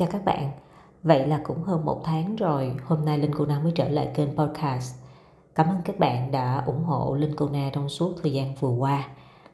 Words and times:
Chào 0.00 0.08
các 0.12 0.24
bạn, 0.24 0.50
vậy 1.02 1.26
là 1.26 1.40
cũng 1.44 1.62
hơn 1.62 1.84
một 1.84 2.00
tháng 2.04 2.36
rồi, 2.36 2.74
hôm 2.84 3.04
nay 3.04 3.18
Linh 3.18 3.34
Cô 3.34 3.46
Na 3.46 3.60
mới 3.62 3.72
trở 3.74 3.88
lại 3.88 4.10
kênh 4.14 4.36
podcast. 4.36 4.94
Cảm 5.54 5.66
ơn 5.66 5.76
các 5.84 5.98
bạn 5.98 6.30
đã 6.30 6.62
ủng 6.66 6.84
hộ 6.84 7.14
Linh 7.14 7.36
Cô 7.36 7.48
Na 7.48 7.70
trong 7.72 7.88
suốt 7.88 8.14
thời 8.22 8.32
gian 8.32 8.54
vừa 8.60 8.68
qua. 8.68 9.08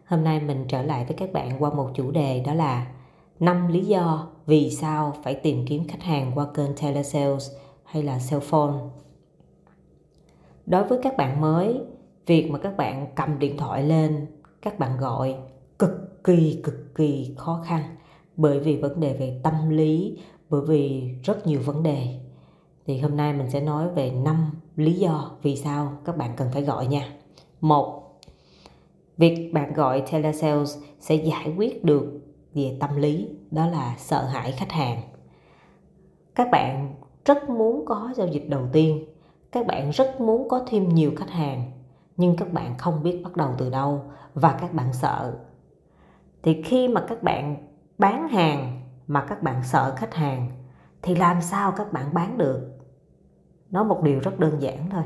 Hôm 0.06 0.24
nay 0.24 0.40
mình 0.40 0.64
trở 0.68 0.82
lại 0.82 1.04
với 1.04 1.16
các 1.16 1.32
bạn 1.32 1.62
qua 1.62 1.70
một 1.70 1.90
chủ 1.94 2.10
đề 2.10 2.42
đó 2.46 2.54
là 2.54 2.86
năm 3.40 3.68
lý 3.68 3.84
do 3.84 4.28
vì 4.46 4.70
sao 4.70 5.14
phải 5.22 5.34
tìm 5.34 5.66
kiếm 5.66 5.88
khách 5.88 6.02
hàng 6.02 6.32
qua 6.34 6.46
kênh 6.54 6.76
telesales 6.82 7.50
hay 7.84 8.02
là 8.02 8.18
cell 8.30 8.42
phone. 8.42 8.74
Đối 10.66 10.84
với 10.84 10.98
các 11.02 11.16
bạn 11.16 11.40
mới, 11.40 11.80
việc 12.26 12.50
mà 12.50 12.58
các 12.58 12.76
bạn 12.76 13.06
cầm 13.14 13.38
điện 13.38 13.56
thoại 13.56 13.82
lên, 13.82 14.26
các 14.62 14.78
bạn 14.78 14.96
gọi 14.96 15.36
cực 15.78 16.24
kỳ 16.24 16.60
cực 16.64 16.94
kỳ 16.94 17.34
khó 17.36 17.62
khăn 17.66 17.82
bởi 18.36 18.60
vì 18.60 18.76
vấn 18.76 19.00
đề 19.00 19.16
về 19.18 19.40
tâm 19.42 19.70
lý 19.70 20.18
bởi 20.50 20.60
vì 20.60 21.14
rất 21.24 21.46
nhiều 21.46 21.60
vấn 21.64 21.82
đề. 21.82 22.20
Thì 22.86 22.98
hôm 22.98 23.16
nay 23.16 23.32
mình 23.32 23.50
sẽ 23.50 23.60
nói 23.60 23.88
về 23.88 24.10
5 24.10 24.50
lý 24.76 24.92
do 24.92 25.30
vì 25.42 25.56
sao 25.56 25.92
các 26.04 26.16
bạn 26.16 26.30
cần 26.36 26.48
phải 26.52 26.62
gọi 26.62 26.86
nha. 26.86 27.12
Một, 27.60 28.02
việc 29.16 29.50
bạn 29.52 29.72
gọi 29.72 30.02
telesales 30.10 30.78
sẽ 31.00 31.14
giải 31.14 31.54
quyết 31.56 31.84
được 31.84 32.20
về 32.54 32.76
tâm 32.80 32.96
lý, 32.96 33.28
đó 33.50 33.66
là 33.66 33.94
sợ 33.98 34.24
hãi 34.24 34.52
khách 34.52 34.72
hàng. 34.72 35.02
Các 36.34 36.48
bạn 36.52 36.94
rất 37.24 37.50
muốn 37.50 37.84
có 37.86 38.12
giao 38.16 38.26
dịch 38.26 38.48
đầu 38.48 38.62
tiên, 38.72 39.04
các 39.52 39.66
bạn 39.66 39.90
rất 39.90 40.20
muốn 40.20 40.48
có 40.48 40.64
thêm 40.66 40.88
nhiều 40.88 41.12
khách 41.16 41.30
hàng, 41.30 41.72
nhưng 42.16 42.36
các 42.36 42.52
bạn 42.52 42.78
không 42.78 43.02
biết 43.02 43.20
bắt 43.24 43.36
đầu 43.36 43.50
từ 43.58 43.70
đâu 43.70 44.02
và 44.34 44.58
các 44.60 44.74
bạn 44.74 44.92
sợ. 44.92 45.38
Thì 46.42 46.62
khi 46.62 46.88
mà 46.88 47.04
các 47.08 47.22
bạn 47.22 47.56
bán 47.98 48.28
hàng 48.28 48.75
mà 49.08 49.20
các 49.28 49.42
bạn 49.42 49.62
sợ 49.64 49.94
khách 49.96 50.14
hàng, 50.14 50.48
thì 51.02 51.14
làm 51.14 51.42
sao 51.42 51.72
các 51.72 51.92
bạn 51.92 52.14
bán 52.14 52.38
được? 52.38 52.60
Nói 53.70 53.84
một 53.84 54.02
điều 54.02 54.20
rất 54.20 54.38
đơn 54.38 54.62
giản 54.62 54.90
thôi. 54.90 55.02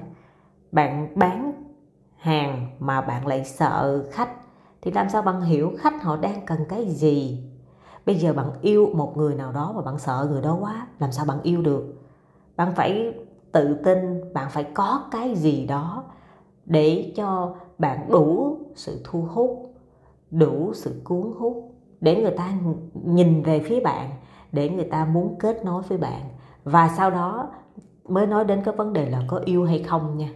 Bạn 0.72 1.12
bán 1.14 1.64
hàng 2.16 2.70
mà 2.78 3.00
bạn 3.00 3.26
lại 3.26 3.44
sợ 3.44 4.04
khách, 4.12 4.30
thì 4.82 4.90
làm 4.90 5.08
sao 5.08 5.22
bạn 5.22 5.40
hiểu 5.40 5.72
khách 5.78 6.02
họ 6.02 6.16
đang 6.16 6.46
cần 6.46 6.58
cái 6.68 6.88
gì? 6.88 7.44
Bây 8.06 8.14
giờ 8.14 8.32
bạn 8.32 8.50
yêu 8.60 8.90
một 8.94 9.16
người 9.16 9.34
nào 9.34 9.52
đó 9.52 9.72
mà 9.76 9.82
bạn 9.82 9.98
sợ 9.98 10.28
người 10.30 10.42
đó 10.42 10.58
quá, 10.60 10.86
làm 10.98 11.12
sao 11.12 11.24
bạn 11.24 11.42
yêu 11.42 11.62
được? 11.62 11.84
Bạn 12.56 12.74
phải 12.74 13.14
tự 13.52 13.74
tin, 13.84 14.32
bạn 14.34 14.50
phải 14.50 14.64
có 14.74 15.08
cái 15.10 15.34
gì 15.34 15.66
đó 15.66 16.04
để 16.66 17.12
cho 17.16 17.54
bạn 17.78 18.10
đủ 18.10 18.58
sự 18.74 19.00
thu 19.04 19.22
hút, 19.22 19.74
đủ 20.30 20.72
sự 20.74 21.00
cuốn 21.04 21.32
hút 21.38 21.69
để 22.00 22.22
người 22.22 22.30
ta 22.30 22.52
nhìn 22.94 23.42
về 23.42 23.60
phía 23.60 23.80
bạn, 23.80 24.10
để 24.52 24.68
người 24.68 24.84
ta 24.84 25.04
muốn 25.04 25.36
kết 25.38 25.64
nối 25.64 25.82
với 25.82 25.98
bạn. 25.98 26.20
Và 26.64 26.88
sau 26.88 27.10
đó 27.10 27.48
mới 28.08 28.26
nói 28.26 28.44
đến 28.44 28.62
cái 28.64 28.74
vấn 28.74 28.92
đề 28.92 29.10
là 29.10 29.22
có 29.28 29.40
yêu 29.44 29.64
hay 29.64 29.78
không 29.78 30.18
nha. 30.18 30.28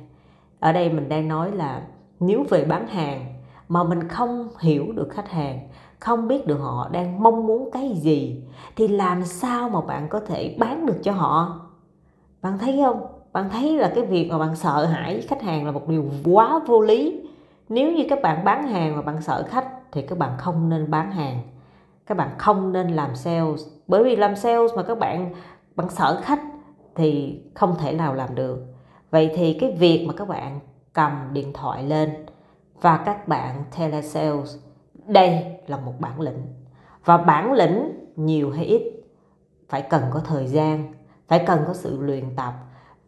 Ở 0.61 0.73
đây 0.73 0.93
mình 0.93 1.09
đang 1.09 1.29
nói 1.29 1.53
là 1.53 1.83
nếu 2.21 2.45
về 2.51 2.65
bán 2.65 2.87
hàng 2.87 3.27
mà 3.69 3.85
mình 3.85 4.09
không 4.09 4.49
hiểu 4.61 4.93
được 4.93 5.09
khách 5.11 5.29
hàng, 5.31 5.69
không 6.01 6.29
biết 6.29 6.47
được 6.47 6.59
họ 6.59 6.89
đang 6.93 7.23
mong 7.23 7.47
muốn 7.47 7.71
cái 7.73 7.93
gì, 7.95 8.43
thì 8.77 8.89
làm 8.89 9.25
sao 9.25 9.69
mà 9.69 9.81
bạn 9.81 10.09
có 10.09 10.21
thể 10.21 10.57
bán 10.59 10.87
được 10.87 10.97
cho 11.03 11.13
họ? 11.13 11.61
Bạn 12.43 12.59
thấy 12.59 12.81
không? 12.85 13.07
Bạn 13.33 13.51
thấy 13.51 13.79
là 13.79 13.93
cái 13.95 14.05
việc 14.05 14.29
mà 14.31 14.39
bạn 14.39 14.57
sợ 14.57 14.85
hãi 14.85 15.23
khách 15.29 15.43
hàng 15.43 15.67
là 15.67 15.73
một 15.73 15.89
điều 15.89 16.05
quá 16.25 16.61
vô 16.67 16.81
lý. 16.81 17.21
Nếu 17.69 17.93
như 17.93 18.05
các 18.09 18.23
bạn 18.23 18.45
bán 18.45 18.67
hàng 18.67 18.97
mà 18.97 19.03
bạn 19.03 19.23
sợ 19.23 19.45
khách 19.49 19.69
thì 19.93 20.03
các 20.03 20.19
bạn 20.19 20.31
không 20.39 20.69
nên 20.69 20.91
bán 20.91 21.13
hàng 21.13 21.41
các 22.07 22.17
bạn 22.17 22.31
không 22.39 22.73
nên 22.73 22.89
làm 22.89 23.17
sales. 23.17 23.67
Bởi 23.87 24.05
vì 24.05 24.17
làm 24.17 24.37
sales 24.37 24.75
mà 24.77 24.83
các 24.83 24.99
bạn 24.99 25.35
bạn 25.77 25.89
sợ 25.91 26.21
khách 26.23 26.43
thì 26.95 27.41
không 27.55 27.77
thể 27.79 27.93
nào 27.93 28.15
làm 28.15 28.35
được. 28.35 28.59
Vậy 29.11 29.31
thì 29.37 29.59
cái 29.61 29.77
việc 29.79 30.05
mà 30.09 30.15
các 30.17 30.29
bạn 30.29 30.61
cầm 30.93 31.29
điện 31.33 31.53
thoại 31.53 31.83
lên 31.83 32.27
và 32.81 32.97
các 32.97 33.29
bạn 33.29 33.65
telesales, 33.79 34.57
đây 35.07 35.45
là 35.67 35.77
một 35.77 35.93
bản 35.99 36.21
lĩnh. 36.21 36.43
Và 37.05 37.17
bản 37.17 37.53
lĩnh 37.53 38.07
nhiều 38.17 38.51
hay 38.51 38.65
ít 38.65 38.83
phải 39.69 39.83
cần 39.83 40.03
có 40.11 40.21
thời 40.21 40.47
gian, 40.47 40.95
phải 41.29 41.45
cần 41.47 41.61
có 41.67 41.75
sự 41.75 42.01
luyện 42.01 42.37
tập 42.37 42.55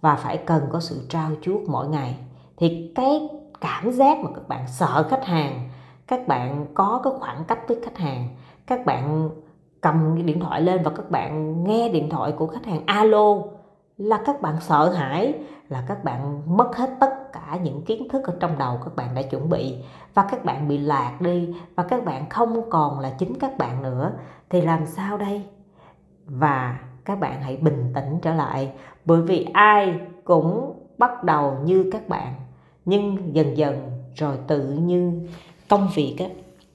và 0.01 0.17
phải 0.17 0.37
cần 0.37 0.63
có 0.73 0.81
sự 0.81 1.07
trao 1.09 1.31
chuốt 1.43 1.61
mỗi 1.69 1.89
ngày. 1.89 2.19
Thì 2.57 2.93
cái 2.95 3.29
cảm 3.61 3.91
giác 3.91 4.19
mà 4.19 4.31
các 4.35 4.49
bạn 4.49 4.65
sợ 4.69 5.07
khách 5.11 5.25
hàng, 5.25 5.71
các 6.07 6.29
bạn 6.29 6.67
có 6.75 7.01
cái 7.05 7.13
khoảng 7.21 7.45
cách 7.45 7.59
với 7.69 7.79
khách 7.85 7.99
hàng 7.99 8.29
các 8.67 8.87
bạn 8.87 9.31
cầm 9.81 10.13
cái 10.15 10.23
điện 10.23 10.41
thoại 10.41 10.63
lên 10.63 10.83
và 10.83 10.91
các 10.91 11.11
bạn 11.11 11.65
nghe 11.65 11.89
điện 11.89 12.11
thoại 12.11 12.33
của 12.33 12.47
khách 12.47 12.67
hàng 12.67 12.83
alo 12.87 13.35
là 13.97 14.23
các 14.27 14.43
bạn 14.43 14.57
sợ 14.61 14.91
hãi, 14.91 15.35
là 15.69 15.85
các 15.89 16.05
bạn 16.05 16.43
mất 16.57 16.77
hết 16.77 16.91
tất 17.01 17.33
cả 17.33 17.59
những 17.63 17.83
kiến 17.83 18.09
thức 18.09 18.25
ở 18.25 18.37
trong 18.41 18.59
đầu 18.59 18.79
các 18.85 18.97
bạn 18.97 19.15
đã 19.15 19.23
chuẩn 19.23 19.49
bị 19.49 19.75
và 20.15 20.27
các 20.31 20.45
bạn 20.45 20.69
bị 20.69 20.79
lạc 20.79 21.17
đi 21.21 21.55
và 21.75 21.83
các 21.83 22.05
bạn 22.05 22.29
không 22.29 22.71
còn 22.71 23.01
là 23.01 23.11
chính 23.19 23.39
các 23.39 23.59
bạn 23.59 23.83
nữa. 23.83 24.13
Thì 24.51 24.61
làm 24.61 24.87
sao 24.87 25.19
đây? 25.19 25.43
Và 26.25 26.79
các 27.05 27.21
bạn 27.21 27.43
hãy 27.43 27.57
bình 27.57 27.93
tĩnh 27.95 28.19
trở 28.23 28.35
lại, 28.35 28.73
bởi 29.05 29.23
vì 29.23 29.47
ai 29.53 30.01
cũng 30.25 30.75
bắt 30.99 31.25
đầu 31.25 31.57
như 31.65 31.91
các 31.93 32.09
bạn, 32.09 32.35
nhưng 32.85 33.35
dần 33.35 33.57
dần 33.57 33.91
rồi 34.15 34.37
tự 34.47 34.63
như 34.63 35.29
công 35.69 35.89
việc 35.95 36.17
á, 36.19 36.27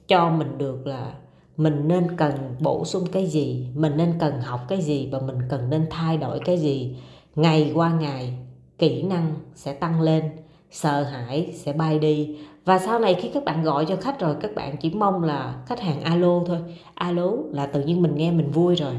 cho 0.08 0.30
mình 0.30 0.58
được 0.58 0.86
là 0.86 1.12
mình 1.62 1.88
nên 1.88 2.16
cần 2.16 2.32
bổ 2.60 2.84
sung 2.84 3.04
cái 3.12 3.26
gì? 3.26 3.66
Mình 3.74 3.96
nên 3.96 4.14
cần 4.18 4.40
học 4.40 4.60
cái 4.68 4.80
gì 4.80 5.08
và 5.12 5.18
mình 5.20 5.38
cần 5.48 5.70
nên 5.70 5.86
thay 5.90 6.16
đổi 6.16 6.40
cái 6.44 6.58
gì? 6.58 6.96
Ngày 7.34 7.72
qua 7.74 7.92
ngày, 8.00 8.34
kỹ 8.78 9.02
năng 9.02 9.34
sẽ 9.54 9.72
tăng 9.72 10.00
lên, 10.00 10.22
sợ 10.70 11.02
hãi 11.02 11.52
sẽ 11.54 11.72
bay 11.72 11.98
đi. 11.98 12.36
Và 12.64 12.78
sau 12.78 12.98
này 12.98 13.14
khi 13.14 13.30
các 13.34 13.44
bạn 13.44 13.62
gọi 13.62 13.84
cho 13.88 13.96
khách 13.96 14.20
rồi, 14.20 14.36
các 14.40 14.54
bạn 14.54 14.76
chỉ 14.76 14.90
mong 14.90 15.24
là 15.24 15.62
khách 15.66 15.80
hàng 15.80 16.00
alo 16.00 16.40
thôi. 16.46 16.58
Alo 16.94 17.30
là 17.52 17.66
tự 17.66 17.82
nhiên 17.82 18.02
mình 18.02 18.14
nghe 18.16 18.30
mình 18.30 18.50
vui 18.50 18.74
rồi. 18.74 18.94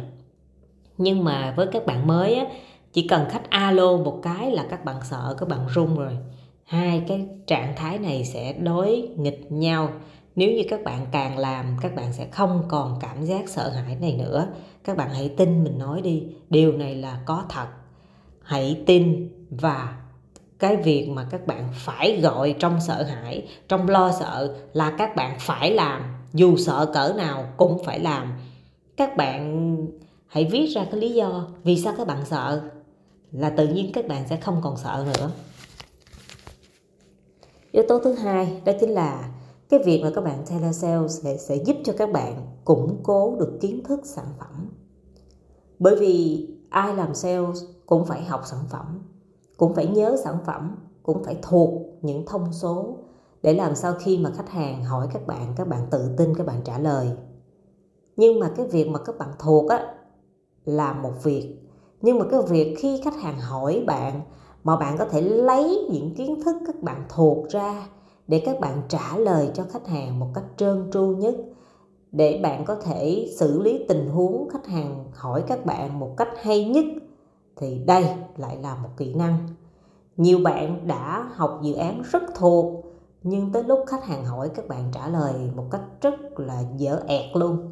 Nhưng 0.97 1.23
mà 1.23 1.53
với 1.57 1.67
các 1.67 1.85
bạn 1.85 2.07
mới 2.07 2.35
á, 2.35 2.45
chỉ 2.93 3.07
cần 3.07 3.25
khách 3.29 3.49
alo 3.49 3.97
một 3.97 4.19
cái 4.23 4.51
là 4.51 4.65
các 4.69 4.85
bạn 4.85 4.95
sợ, 5.03 5.35
các 5.39 5.49
bạn 5.49 5.59
run 5.67 5.95
rồi. 5.95 6.17
Hai, 6.65 7.03
cái 7.07 7.27
trạng 7.47 7.73
thái 7.75 7.99
này 7.99 8.25
sẽ 8.25 8.53
đối 8.53 9.09
nghịch 9.17 9.51
nhau 9.51 9.89
nếu 10.35 10.51
như 10.51 10.63
các 10.69 10.83
bạn 10.83 11.05
càng 11.11 11.37
làm, 11.37 11.77
các 11.81 11.95
bạn 11.95 12.13
sẽ 12.13 12.27
không 12.31 12.63
còn 12.67 12.99
cảm 13.01 13.25
giác 13.25 13.49
sợ 13.49 13.69
hãi 13.69 13.95
này 14.01 14.13
nữa. 14.13 14.47
Các 14.83 14.97
bạn 14.97 15.09
hãy 15.13 15.33
tin 15.37 15.63
mình 15.63 15.79
nói 15.79 16.01
đi, 16.01 16.23
điều 16.49 16.71
này 16.71 16.95
là 16.95 17.19
có 17.25 17.45
thật. 17.49 17.67
Hãy 18.41 18.83
tin 18.85 19.29
và 19.49 19.97
cái 20.59 20.77
việc 20.77 21.09
mà 21.09 21.27
các 21.29 21.47
bạn 21.47 21.69
phải 21.73 22.19
gọi 22.21 22.55
trong 22.59 22.79
sợ 22.87 23.03
hãi, 23.03 23.47
trong 23.67 23.89
lo 23.89 24.11
sợ 24.19 24.55
là 24.73 24.95
các 24.97 25.15
bạn 25.15 25.37
phải 25.39 25.71
làm. 25.71 26.01
Dù 26.33 26.57
sợ 26.57 26.91
cỡ 26.93 27.13
nào 27.17 27.45
cũng 27.57 27.83
phải 27.83 27.99
làm. 27.99 28.33
Các 28.97 29.17
bạn 29.17 29.77
hãy 30.27 30.45
viết 30.51 30.67
ra 30.67 30.85
cái 30.91 30.99
lý 30.99 31.09
do 31.09 31.47
vì 31.63 31.77
sao 31.77 31.93
các 31.97 32.07
bạn 32.07 32.25
sợ, 32.25 32.61
là 33.31 33.49
tự 33.49 33.67
nhiên 33.67 33.91
các 33.93 34.07
bạn 34.07 34.27
sẽ 34.29 34.35
không 34.35 34.61
còn 34.63 34.77
sợ 34.77 35.05
nữa. 35.17 35.31
Yếu 37.71 37.83
tố 37.89 37.99
thứ 37.99 38.13
hai 38.13 38.61
đó 38.65 38.73
chính 38.79 38.89
là 38.89 39.29
cái 39.69 39.79
việc 39.85 40.01
mà 40.03 40.11
các 40.15 40.23
bạn 40.23 40.45
telesales 40.49 41.21
sẽ, 41.23 41.37
sẽ 41.37 41.55
giúp 41.55 41.75
cho 41.83 41.93
các 41.97 42.11
bạn 42.11 42.47
củng 42.65 42.99
cố 43.03 43.35
được 43.39 43.57
kiến 43.61 43.83
thức 43.83 43.99
sản 44.03 44.25
phẩm. 44.39 44.69
Bởi 45.79 45.95
vì 45.95 46.47
ai 46.69 46.95
làm 46.95 47.13
sales 47.13 47.63
cũng 47.85 48.05
phải 48.05 48.23
học 48.23 48.41
sản 48.45 48.59
phẩm 48.69 48.99
cũng 49.57 49.73
phải 49.73 49.87
nhớ 49.87 50.17
sản 50.23 50.37
phẩm 50.45 50.75
cũng 51.03 51.23
phải 51.23 51.37
thuộc 51.41 51.81
những 52.01 52.25
thông 52.25 52.53
số 52.53 52.97
để 53.43 53.53
làm 53.53 53.75
sao 53.75 53.93
khi 53.99 54.17
mà 54.17 54.31
khách 54.35 54.49
hàng 54.49 54.83
hỏi 54.83 55.07
các 55.13 55.27
bạn 55.27 55.53
các 55.57 55.67
bạn 55.67 55.87
tự 55.91 56.15
tin 56.17 56.35
các 56.37 56.47
bạn 56.47 56.61
trả 56.65 56.77
lời. 56.77 57.11
Nhưng 58.15 58.39
mà 58.39 58.51
cái 58.55 58.67
việc 58.67 58.87
mà 58.87 58.99
các 58.99 59.17
bạn 59.17 59.29
thuộc 59.39 59.69
á 59.69 59.95
là 60.65 60.93
một 60.93 61.23
việc. 61.23 61.55
Nhưng 62.01 62.19
mà 62.19 62.25
cái 62.31 62.39
việc 62.47 62.75
khi 62.79 63.01
khách 63.03 63.15
hàng 63.15 63.39
hỏi 63.39 63.83
bạn 63.87 64.21
mà 64.63 64.77
bạn 64.77 64.97
có 64.97 65.05
thể 65.05 65.21
lấy 65.21 65.87
những 65.91 66.15
kiến 66.15 66.43
thức 66.43 66.55
các 66.67 66.81
bạn 66.81 67.05
thuộc 67.09 67.49
ra 67.49 67.87
để 68.27 68.43
các 68.45 68.59
bạn 68.59 68.81
trả 68.87 69.17
lời 69.17 69.49
cho 69.53 69.63
khách 69.69 69.87
hàng 69.87 70.19
một 70.19 70.27
cách 70.33 70.45
trơn 70.57 70.89
tru 70.93 71.01
nhất, 71.01 71.35
để 72.11 72.39
bạn 72.43 72.65
có 72.65 72.75
thể 72.75 73.29
xử 73.39 73.61
lý 73.61 73.85
tình 73.87 74.09
huống 74.09 74.49
khách 74.49 74.67
hàng 74.67 75.05
hỏi 75.13 75.43
các 75.47 75.65
bạn 75.65 75.99
một 75.99 76.09
cách 76.17 76.29
hay 76.41 76.65
nhất, 76.65 76.85
thì 77.55 77.83
đây 77.85 78.05
lại 78.37 78.57
là 78.61 78.75
một 78.75 78.89
kỹ 78.97 79.13
năng. 79.13 79.37
Nhiều 80.17 80.39
bạn 80.43 80.87
đã 80.87 81.29
học 81.33 81.59
dự 81.63 81.73
án 81.73 82.01
rất 82.11 82.23
thuộc, 82.35 82.85
nhưng 83.23 83.51
tới 83.51 83.63
lúc 83.63 83.79
khách 83.87 84.05
hàng 84.05 84.25
hỏi 84.25 84.49
các 84.55 84.67
bạn 84.67 84.91
trả 84.93 85.07
lời 85.07 85.33
một 85.55 85.65
cách 85.71 85.81
rất 86.01 86.39
là 86.39 86.63
dở 86.77 86.99
ẹt 87.07 87.35
luôn. 87.35 87.71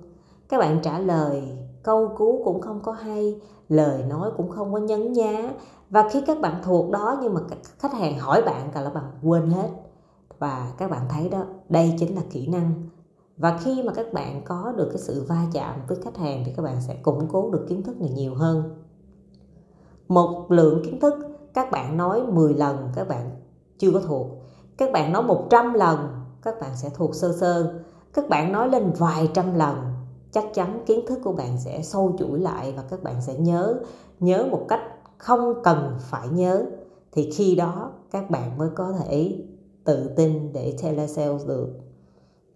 Các 0.49 0.57
bạn 0.57 0.79
trả 0.83 0.99
lời, 0.99 1.43
câu 1.83 2.09
cú 2.17 2.41
cũng 2.45 2.61
không 2.61 2.79
có 2.83 2.91
hay, 2.91 3.41
lời 3.69 4.03
nói 4.03 4.31
cũng 4.37 4.49
không 4.49 4.73
có 4.73 4.79
nhấn 4.79 5.13
nhá. 5.13 5.49
Và 5.89 6.09
khi 6.09 6.21
các 6.27 6.41
bạn 6.41 6.61
thuộc 6.63 6.91
đó 6.91 7.19
nhưng 7.21 7.33
mà 7.33 7.41
khách 7.79 7.93
hàng 7.93 8.19
hỏi 8.19 8.41
bạn 8.41 8.69
cả 8.73 8.81
là 8.81 8.89
bạn 8.89 9.03
quên 9.23 9.49
hết 9.49 9.69
và 10.41 10.73
các 10.77 10.91
bạn 10.91 11.05
thấy 11.09 11.29
đó, 11.29 11.45
đây 11.69 11.95
chính 11.99 12.15
là 12.15 12.21
kỹ 12.29 12.47
năng. 12.47 12.73
Và 13.37 13.57
khi 13.63 13.83
mà 13.83 13.93
các 13.93 14.13
bạn 14.13 14.41
có 14.45 14.73
được 14.77 14.89
cái 14.89 14.97
sự 14.97 15.25
va 15.27 15.45
chạm 15.53 15.79
với 15.87 15.97
khách 16.03 16.17
hàng 16.17 16.43
thì 16.45 16.51
các 16.57 16.63
bạn 16.63 16.81
sẽ 16.81 16.95
củng 16.95 17.27
cố 17.31 17.49
được 17.51 17.65
kiến 17.69 17.83
thức 17.83 18.01
này 18.01 18.09
nhiều 18.09 18.35
hơn. 18.35 18.63
Một 20.07 20.51
lượng 20.51 20.85
kiến 20.85 20.99
thức 20.99 21.13
các 21.53 21.71
bạn 21.71 21.97
nói 21.97 22.23
10 22.23 22.53
lần, 22.53 22.89
các 22.95 23.07
bạn 23.07 23.29
chưa 23.77 23.91
có 23.91 23.99
thuộc. 23.99 24.27
Các 24.77 24.91
bạn 24.91 25.13
nói 25.13 25.23
100 25.23 25.73
lần, 25.73 25.99
các 26.41 26.55
bạn 26.61 26.71
sẽ 26.75 26.89
thuộc 26.89 27.15
sơ 27.15 27.33
sơ. 27.39 27.79
Các 28.13 28.29
bạn 28.29 28.51
nói 28.51 28.69
lên 28.69 28.91
vài 28.97 29.29
trăm 29.33 29.55
lần, 29.55 29.77
chắc 30.31 30.45
chắn 30.53 30.83
kiến 30.85 31.05
thức 31.07 31.19
của 31.23 31.33
bạn 31.33 31.57
sẽ 31.59 31.81
sâu 31.81 32.15
chuỗi 32.19 32.39
lại 32.39 32.73
và 32.77 32.83
các 32.89 33.03
bạn 33.03 33.21
sẽ 33.21 33.35
nhớ 33.35 33.79
nhớ 34.19 34.47
một 34.51 34.65
cách 34.69 34.81
không 35.17 35.63
cần 35.63 35.95
phải 35.99 36.27
nhớ. 36.27 36.65
Thì 37.11 37.31
khi 37.31 37.55
đó, 37.55 37.91
các 38.11 38.29
bạn 38.29 38.57
mới 38.57 38.69
có 38.75 38.91
thể 38.91 39.43
tự 39.91 40.09
tin 40.15 40.53
để 40.53 40.77
telesales 40.81 41.47
được. 41.47 41.69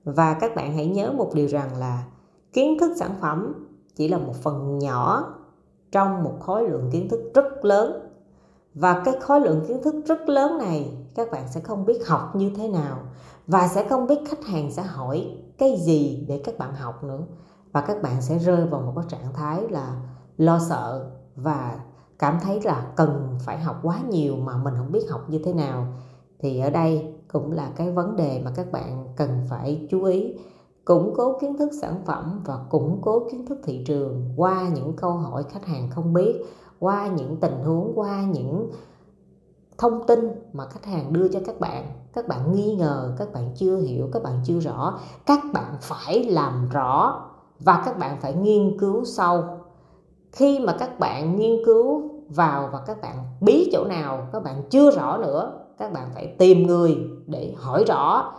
Và 0.03 0.33
các 0.33 0.55
bạn 0.55 0.75
hãy 0.75 0.85
nhớ 0.85 1.11
một 1.11 1.31
điều 1.33 1.47
rằng 1.47 1.77
là 1.79 2.03
kiến 2.53 2.77
thức 2.79 2.91
sản 2.99 3.11
phẩm 3.21 3.67
chỉ 3.95 4.07
là 4.07 4.17
một 4.17 4.35
phần 4.35 4.79
nhỏ 4.79 5.33
trong 5.91 6.23
một 6.23 6.33
khối 6.39 6.69
lượng 6.69 6.89
kiến 6.91 7.09
thức 7.09 7.31
rất 7.33 7.65
lớn. 7.65 8.09
Và 8.73 9.01
cái 9.05 9.15
khối 9.21 9.41
lượng 9.41 9.65
kiến 9.67 9.83
thức 9.83 9.95
rất 10.05 10.29
lớn 10.29 10.57
này 10.57 10.91
các 11.15 11.31
bạn 11.31 11.47
sẽ 11.51 11.59
không 11.59 11.85
biết 11.85 12.07
học 12.07 12.35
như 12.35 12.51
thế 12.55 12.67
nào 12.67 12.97
và 13.47 13.67
sẽ 13.67 13.87
không 13.89 14.07
biết 14.07 14.19
khách 14.27 14.45
hàng 14.45 14.71
sẽ 14.71 14.83
hỏi 14.83 15.37
cái 15.57 15.77
gì 15.79 16.25
để 16.27 16.41
các 16.45 16.57
bạn 16.57 16.75
học 16.75 17.03
nữa. 17.03 17.21
Và 17.71 17.81
các 17.81 18.01
bạn 18.01 18.21
sẽ 18.21 18.37
rơi 18.37 18.65
vào 18.65 18.81
một 18.81 18.93
cái 18.95 19.05
trạng 19.07 19.33
thái 19.33 19.67
là 19.69 20.01
lo 20.37 20.59
sợ 20.69 21.11
và 21.35 21.79
cảm 22.19 22.37
thấy 22.41 22.61
là 22.61 22.91
cần 22.95 23.37
phải 23.45 23.59
học 23.59 23.79
quá 23.83 23.99
nhiều 24.09 24.35
mà 24.35 24.57
mình 24.57 24.73
không 24.77 24.91
biết 24.91 25.09
học 25.09 25.29
như 25.29 25.39
thế 25.45 25.53
nào. 25.53 25.87
Thì 26.39 26.59
ở 26.59 26.69
đây 26.69 27.14
cũng 27.35 27.51
là 27.51 27.71
cái 27.75 27.91
vấn 27.91 28.15
đề 28.15 28.41
mà 28.45 28.51
các 28.55 28.71
bạn 28.71 29.07
cần 29.15 29.29
phải 29.49 29.87
chú 29.89 30.03
ý. 30.03 30.33
Củng 30.85 31.13
cố 31.15 31.37
kiến 31.41 31.57
thức 31.57 31.69
sản 31.81 32.01
phẩm 32.05 32.41
và 32.45 32.59
củng 32.69 32.99
cố 33.01 33.27
kiến 33.31 33.45
thức 33.45 33.57
thị 33.63 33.83
trường 33.87 34.33
qua 34.37 34.69
những 34.75 34.93
câu 34.95 35.11
hỏi 35.11 35.43
khách 35.49 35.65
hàng 35.65 35.89
không 35.89 36.13
biết, 36.13 36.45
qua 36.79 37.07
những 37.07 37.37
tình 37.37 37.63
huống, 37.63 37.91
qua 37.95 38.23
những 38.23 38.69
thông 39.77 40.07
tin 40.07 40.31
mà 40.53 40.65
khách 40.65 40.85
hàng 40.85 41.13
đưa 41.13 41.27
cho 41.27 41.39
các 41.45 41.59
bạn. 41.59 41.85
Các 42.13 42.27
bạn 42.27 42.51
nghi 42.51 42.75
ngờ, 42.75 43.15
các 43.17 43.33
bạn 43.33 43.51
chưa 43.55 43.77
hiểu, 43.77 44.09
các 44.13 44.23
bạn 44.23 44.41
chưa 44.45 44.59
rõ. 44.59 44.99
Các 45.25 45.39
bạn 45.53 45.77
phải 45.81 46.23
làm 46.23 46.69
rõ 46.71 47.21
và 47.59 47.83
các 47.85 47.97
bạn 47.97 48.17
phải 48.21 48.33
nghiên 48.33 48.79
cứu 48.79 49.05
sâu. 49.05 49.43
Khi 50.31 50.59
mà 50.59 50.75
các 50.79 50.99
bạn 50.99 51.35
nghiên 51.35 51.65
cứu 51.65 52.09
vào 52.29 52.69
và 52.73 52.83
các 52.85 53.01
bạn 53.01 53.15
biết 53.41 53.69
chỗ 53.71 53.85
nào, 53.89 54.27
các 54.33 54.43
bạn 54.43 54.63
chưa 54.69 54.91
rõ 54.91 55.17
nữa, 55.17 55.61
các 55.77 55.93
bạn 55.93 56.09
phải 56.13 56.35
tìm 56.39 56.67
người 56.67 56.97
để 57.27 57.53
hỏi 57.57 57.83
rõ, 57.87 58.33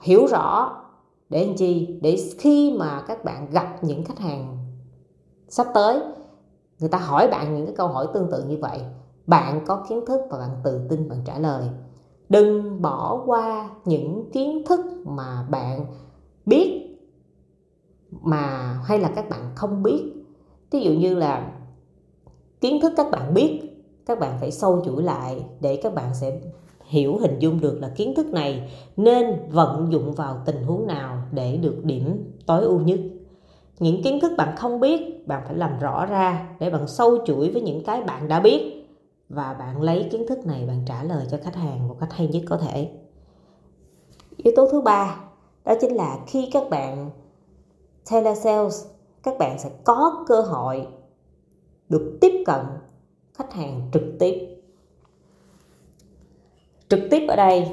hiểu 0.00 0.26
rõ 0.26 0.80
để 1.28 1.46
làm 1.46 1.56
chi? 1.56 1.98
Để 2.02 2.16
khi 2.38 2.76
mà 2.78 3.04
các 3.06 3.24
bạn 3.24 3.50
gặp 3.50 3.84
những 3.84 4.04
khách 4.04 4.18
hàng 4.18 4.58
sắp 5.48 5.66
tới, 5.74 6.00
người 6.78 6.88
ta 6.88 6.98
hỏi 6.98 7.28
bạn 7.28 7.56
những 7.56 7.66
cái 7.66 7.74
câu 7.74 7.88
hỏi 7.88 8.08
tương 8.14 8.30
tự 8.30 8.44
như 8.44 8.58
vậy, 8.60 8.80
bạn 9.26 9.60
có 9.66 9.84
kiến 9.88 10.06
thức 10.06 10.20
và 10.30 10.38
bạn 10.38 10.50
tự 10.64 10.80
tin 10.88 11.08
bạn 11.08 11.18
trả 11.24 11.38
lời. 11.38 11.68
Đừng 12.28 12.82
bỏ 12.82 13.22
qua 13.26 13.70
những 13.84 14.30
kiến 14.32 14.62
thức 14.66 14.80
mà 15.04 15.46
bạn 15.50 15.86
biết 16.46 16.80
mà 18.10 18.74
hay 18.84 18.98
là 18.98 19.12
các 19.16 19.28
bạn 19.28 19.52
không 19.54 19.82
biết. 19.82 20.12
Ví 20.70 20.80
dụ 20.80 20.90
như 20.90 21.14
là 21.14 21.52
kiến 22.60 22.80
thức 22.82 22.92
các 22.96 23.10
bạn 23.10 23.34
biết, 23.34 23.60
các 24.06 24.18
bạn 24.18 24.36
phải 24.40 24.50
sâu 24.50 24.82
chuỗi 24.84 25.02
lại 25.02 25.46
để 25.60 25.80
các 25.82 25.94
bạn 25.94 26.14
sẽ 26.14 26.40
hiểu 26.94 27.18
hình 27.18 27.38
dung 27.38 27.60
được 27.60 27.78
là 27.80 27.88
kiến 27.88 28.14
thức 28.14 28.26
này 28.26 28.70
nên 28.96 29.26
vận 29.48 29.92
dụng 29.92 30.12
vào 30.12 30.42
tình 30.44 30.62
huống 30.62 30.86
nào 30.86 31.22
để 31.32 31.56
được 31.56 31.84
điểm 31.84 32.32
tối 32.46 32.62
ưu 32.62 32.80
nhất. 32.80 33.00
Những 33.78 34.02
kiến 34.02 34.20
thức 34.20 34.32
bạn 34.36 34.56
không 34.56 34.80
biết, 34.80 35.28
bạn 35.28 35.42
phải 35.46 35.56
làm 35.56 35.78
rõ 35.78 36.06
ra 36.06 36.56
để 36.60 36.70
bạn 36.70 36.86
sâu 36.88 37.18
chuỗi 37.26 37.50
với 37.50 37.62
những 37.62 37.84
cái 37.84 38.02
bạn 38.02 38.28
đã 38.28 38.40
biết 38.40 38.86
và 39.28 39.54
bạn 39.54 39.82
lấy 39.82 40.08
kiến 40.12 40.26
thức 40.28 40.46
này 40.46 40.66
bạn 40.66 40.82
trả 40.86 41.02
lời 41.02 41.26
cho 41.30 41.38
khách 41.42 41.54
hàng 41.54 41.88
một 41.88 41.96
cách 42.00 42.12
hay 42.12 42.28
nhất 42.28 42.42
có 42.48 42.56
thể. 42.56 42.90
Yếu 44.36 44.52
tố 44.56 44.68
thứ 44.72 44.80
ba, 44.80 45.20
đó 45.64 45.74
chính 45.80 45.94
là 45.94 46.18
khi 46.26 46.48
các 46.52 46.70
bạn 46.70 47.10
telesales 48.10 48.86
các 49.22 49.38
bạn 49.38 49.58
sẽ 49.58 49.70
có 49.84 50.24
cơ 50.28 50.40
hội 50.40 50.86
được 51.88 52.18
tiếp 52.20 52.42
cận 52.46 52.60
khách 53.34 53.52
hàng 53.52 53.90
trực 53.92 54.02
tiếp 54.18 54.53
trực 56.88 57.00
tiếp 57.10 57.26
ở 57.28 57.36
đây, 57.36 57.68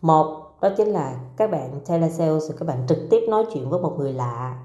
một, 0.00 0.56
đó 0.60 0.68
chính 0.76 0.88
là 0.88 1.14
các 1.36 1.50
bạn 1.50 1.80
telesales 1.88 2.50
các 2.58 2.68
bạn 2.68 2.86
trực 2.88 2.98
tiếp 3.10 3.20
nói 3.28 3.44
chuyện 3.52 3.70
với 3.70 3.80
một 3.80 3.96
người 3.98 4.12
lạ. 4.12 4.58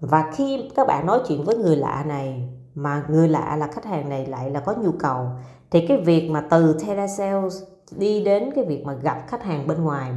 Và 0.00 0.30
khi 0.34 0.70
các 0.76 0.86
bạn 0.86 1.06
nói 1.06 1.20
chuyện 1.28 1.44
với 1.44 1.56
người 1.56 1.76
lạ 1.76 2.04
này, 2.06 2.48
mà 2.74 3.04
người 3.08 3.28
lạ 3.28 3.56
là 3.56 3.66
khách 3.66 3.84
hàng 3.84 4.08
này 4.08 4.26
lại 4.26 4.50
là 4.50 4.60
có 4.60 4.74
nhu 4.74 4.92
cầu, 4.98 5.26
thì 5.70 5.86
cái 5.86 5.96
việc 5.96 6.30
mà 6.30 6.46
từ 6.50 6.76
telesales 6.86 7.62
đi 7.96 8.24
đến 8.24 8.50
cái 8.54 8.64
việc 8.64 8.84
mà 8.84 8.92
gặp 8.92 9.24
khách 9.28 9.42
hàng 9.42 9.66
bên 9.66 9.84
ngoài 9.84 10.12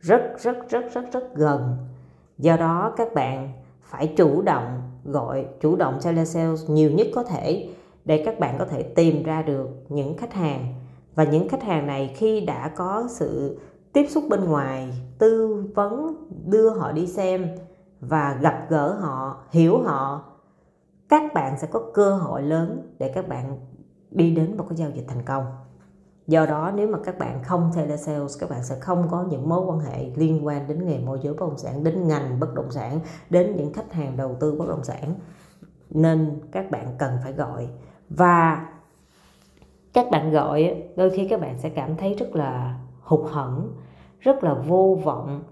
rất 0.00 0.20
rất 0.38 0.56
rất 0.68 0.94
rất 0.94 1.12
rất 1.12 1.34
gần. 1.34 1.76
Do 2.38 2.56
đó 2.56 2.94
các 2.96 3.14
bạn 3.14 3.52
phải 3.82 4.06
chủ 4.16 4.42
động 4.42 4.82
gọi, 5.04 5.46
chủ 5.60 5.76
động 5.76 5.98
telesales 6.04 6.70
nhiều 6.70 6.90
nhất 6.90 7.06
có 7.14 7.22
thể 7.22 7.68
để 8.04 8.22
các 8.26 8.38
bạn 8.38 8.56
có 8.58 8.64
thể 8.64 8.82
tìm 8.82 9.22
ra 9.22 9.42
được 9.42 9.68
những 9.88 10.16
khách 10.16 10.32
hàng 10.32 10.74
và 11.16 11.24
những 11.24 11.48
khách 11.48 11.62
hàng 11.62 11.86
này 11.86 12.14
khi 12.16 12.40
đã 12.40 12.68
có 12.68 13.08
sự 13.10 13.60
tiếp 13.92 14.06
xúc 14.10 14.24
bên 14.30 14.44
ngoài, 14.44 14.92
tư 15.18 15.64
vấn, 15.74 16.16
đưa 16.46 16.70
họ 16.70 16.92
đi 16.92 17.06
xem 17.06 17.48
và 18.00 18.38
gặp 18.40 18.66
gỡ 18.68 18.92
họ, 18.92 19.44
hiểu 19.50 19.78
họ, 19.78 20.24
các 21.08 21.34
bạn 21.34 21.58
sẽ 21.58 21.68
có 21.70 21.82
cơ 21.94 22.16
hội 22.16 22.42
lớn 22.42 22.94
để 22.98 23.12
các 23.14 23.28
bạn 23.28 23.58
đi 24.10 24.34
đến 24.34 24.56
một 24.56 24.64
cái 24.68 24.76
giao 24.76 24.90
dịch 24.90 25.04
thành 25.08 25.22
công. 25.24 25.44
Do 26.26 26.46
đó, 26.46 26.72
nếu 26.74 26.88
mà 26.88 26.98
các 27.04 27.18
bạn 27.18 27.42
không 27.44 27.70
telesales, 27.74 28.40
các 28.40 28.50
bạn 28.50 28.64
sẽ 28.64 28.78
không 28.80 29.08
có 29.10 29.24
những 29.30 29.48
mối 29.48 29.66
quan 29.66 29.80
hệ 29.80 30.10
liên 30.16 30.46
quan 30.46 30.68
đến 30.68 30.86
nghề 30.86 30.98
môi 30.98 31.20
giới 31.22 31.34
bất 31.34 31.40
động 31.40 31.58
sản, 31.58 31.84
đến 31.84 32.08
ngành 32.08 32.40
bất 32.40 32.54
động 32.54 32.70
sản, 32.70 33.00
đến 33.30 33.56
những 33.56 33.72
khách 33.72 33.92
hàng 33.92 34.16
đầu 34.16 34.36
tư 34.40 34.54
bất 34.58 34.68
động 34.68 34.84
sản. 34.84 35.14
Nên 35.90 36.40
các 36.52 36.70
bạn 36.70 36.94
cần 36.98 37.12
phải 37.22 37.32
gọi. 37.32 37.68
Và 38.08 38.66
các 39.96 40.10
bạn 40.10 40.30
gọi 40.30 40.82
đôi 40.96 41.10
khi 41.10 41.28
các 41.28 41.40
bạn 41.40 41.58
sẽ 41.58 41.68
cảm 41.68 41.96
thấy 41.96 42.14
rất 42.14 42.36
là 42.36 42.78
hụt 43.00 43.30
hẫng 43.30 43.72
rất 44.20 44.44
là 44.44 44.54
vô 44.54 44.98
vọng. 45.04 45.42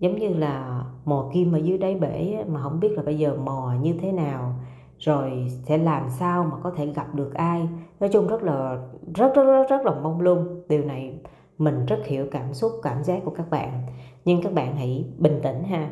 Giống 0.00 0.16
như 0.16 0.28
là 0.28 0.84
mò 1.04 1.30
kim 1.34 1.52
ở 1.52 1.58
dưới 1.58 1.78
đáy 1.78 1.94
bể 1.94 2.44
mà 2.48 2.62
không 2.62 2.80
biết 2.80 2.92
là 2.92 3.02
bây 3.02 3.18
giờ 3.18 3.36
mò 3.44 3.74
như 3.82 3.94
thế 4.00 4.12
nào 4.12 4.54
rồi 4.98 5.46
sẽ 5.62 5.78
làm 5.78 6.10
sao 6.10 6.44
mà 6.44 6.56
có 6.62 6.70
thể 6.76 6.86
gặp 6.86 7.14
được 7.14 7.34
ai. 7.34 7.68
Nói 8.00 8.10
chung 8.12 8.26
rất 8.26 8.42
là 8.42 8.78
rất 9.14 9.34
rất 9.34 9.44
rất, 9.44 9.66
rất 9.70 9.84
là 9.84 9.94
mong 10.02 10.20
lung. 10.20 10.62
Điều 10.68 10.84
này 10.84 11.14
mình 11.58 11.86
rất 11.86 12.06
hiểu 12.06 12.26
cảm 12.30 12.54
xúc 12.54 12.72
cảm 12.82 13.04
giác 13.04 13.22
của 13.24 13.30
các 13.30 13.50
bạn. 13.50 13.82
Nhưng 14.24 14.42
các 14.42 14.52
bạn 14.52 14.76
hãy 14.76 15.04
bình 15.18 15.40
tĩnh 15.42 15.62
ha. 15.64 15.90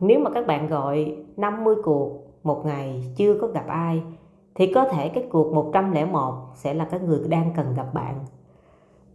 Nếu 0.00 0.20
mà 0.20 0.30
các 0.30 0.46
bạn 0.46 0.68
gọi 0.68 1.16
50 1.36 1.74
cuộc 1.84 2.12
một 2.42 2.66
ngày 2.66 3.04
chưa 3.16 3.38
có 3.40 3.46
gặp 3.46 3.66
ai 3.66 4.02
thì 4.58 4.72
có 4.72 4.84
thể 4.84 5.08
cái 5.08 5.24
cuộc 5.30 5.52
101 5.52 6.34
sẽ 6.54 6.74
là 6.74 6.84
cái 6.84 7.00
người 7.00 7.20
đang 7.28 7.52
cần 7.56 7.74
gặp 7.76 7.94
bạn. 7.94 8.14